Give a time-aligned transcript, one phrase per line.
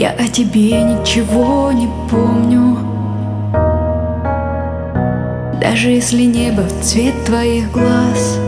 [0.00, 2.78] Я о тебе ничего не помню.
[5.60, 8.38] Даже если небо в цвет твоих глаз.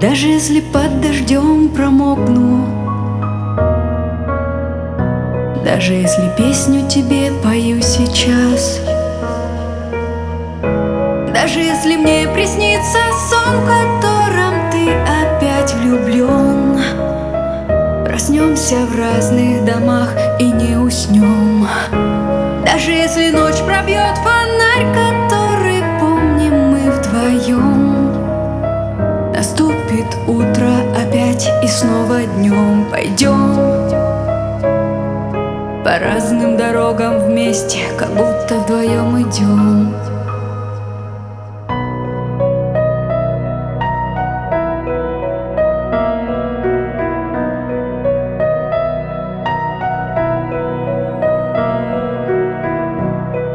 [0.00, 2.66] Даже если под дождем промокну.
[5.64, 8.80] Даже если песню тебе пою сейчас.
[11.32, 12.98] Даже если мне приснится
[13.30, 16.43] сон, в котором ты опять влюблен
[18.64, 21.68] Проснемся в разных домах и не уснем
[22.64, 28.12] Даже если ночь пробьет фонарь, который помним мы вдвоем
[29.34, 33.54] Наступит утро опять и снова днем пойдем
[35.84, 40.13] По разным дорогам вместе, как будто вдвоем идем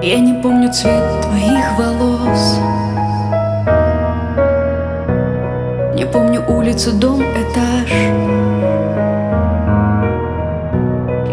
[0.01, 2.57] Я не помню цвет твоих волос.
[5.93, 7.91] Не помню улицу, дом, этаж.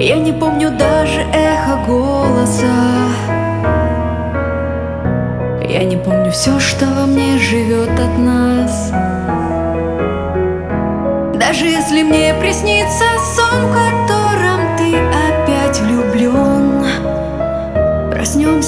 [0.00, 2.66] Я не помню даже эхо голоса.
[5.68, 8.90] Я не помню все, что во мне живет от нас.
[11.36, 13.04] Даже если мне приснится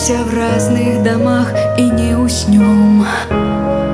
[0.08, 3.04] Проснемся в разных домах и не уснем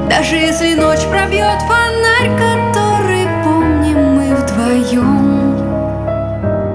[0.09, 5.57] Даже если ночь пробьет фонарь, который помним мы вдвоем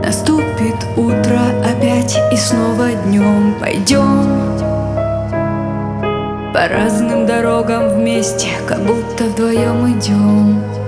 [0.03, 4.25] Наступит утро опять и снова днем пойдем
[6.53, 10.78] По разным дорогам вместе, как будто вдвоем идем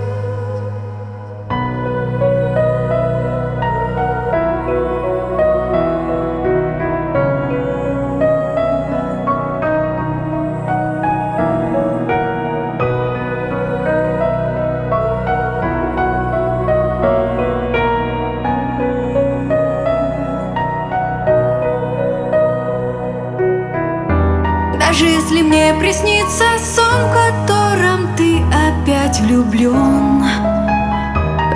[25.31, 30.25] если мне приснится сон, в котором ты опять влюблен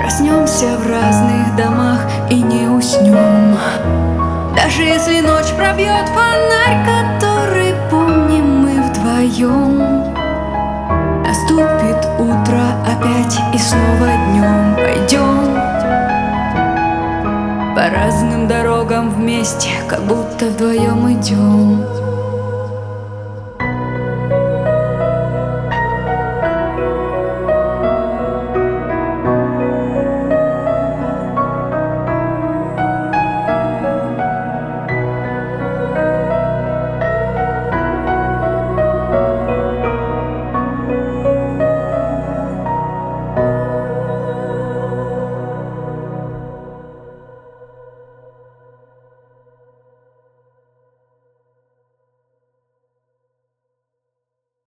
[0.00, 2.00] Проснемся в разных домах
[2.30, 3.58] и не уснем
[4.56, 10.14] Даже если ночь пробьет фонарь, который помним мы вдвоем
[11.22, 15.54] Наступит утро опять и снова днем пойдем
[17.74, 22.05] По разным дорогам вместе, как будто вдвоем идем